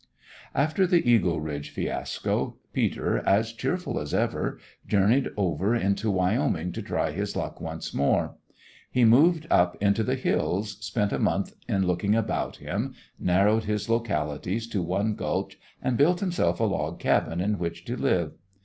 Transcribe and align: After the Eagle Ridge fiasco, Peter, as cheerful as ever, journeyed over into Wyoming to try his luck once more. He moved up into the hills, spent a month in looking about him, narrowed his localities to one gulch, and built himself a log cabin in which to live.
After 0.55 0.87
the 0.87 1.07
Eagle 1.07 1.39
Ridge 1.41 1.69
fiasco, 1.69 2.57
Peter, 2.73 3.19
as 3.19 3.53
cheerful 3.53 3.99
as 3.99 4.15
ever, 4.15 4.57
journeyed 4.87 5.29
over 5.37 5.75
into 5.75 6.09
Wyoming 6.09 6.71
to 6.71 6.81
try 6.81 7.11
his 7.11 7.35
luck 7.35 7.61
once 7.61 7.93
more. 7.93 8.35
He 8.89 9.05
moved 9.05 9.45
up 9.51 9.77
into 9.79 10.01
the 10.01 10.15
hills, 10.15 10.83
spent 10.83 11.13
a 11.13 11.19
month 11.19 11.53
in 11.69 11.85
looking 11.85 12.15
about 12.15 12.57
him, 12.57 12.95
narrowed 13.19 13.65
his 13.65 13.89
localities 13.89 14.65
to 14.69 14.81
one 14.81 15.13
gulch, 15.13 15.59
and 15.83 15.97
built 15.97 16.19
himself 16.19 16.59
a 16.59 16.63
log 16.63 16.99
cabin 16.99 17.39
in 17.39 17.59
which 17.59 17.85
to 17.85 17.95
live. 17.95 18.33